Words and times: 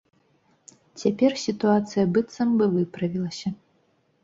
Цяпер 1.01 1.31
сітуацыя 1.43 2.07
быццам 2.17 2.57
бы 2.63 2.73
выправілася. 2.75 3.47